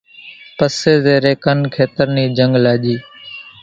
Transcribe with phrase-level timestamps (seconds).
[0.57, 2.95] پسي زيرين ڪن کيتر ني جنگ لاڄي